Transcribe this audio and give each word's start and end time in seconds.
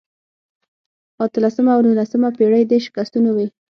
اتلسمه 1.23 1.71
او 1.75 1.81
نولسمه 1.85 2.29
پېړۍ 2.37 2.63
د 2.67 2.71
شکستونو 2.85 3.29
وې. 3.35 3.47